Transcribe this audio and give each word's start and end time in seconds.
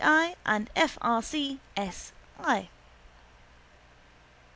I. 0.03 0.35
and 0.47 0.67
F. 0.75 0.97
R. 1.01 1.21
C. 1.21 1.59
S. 1.77 2.11
I. 2.39 2.69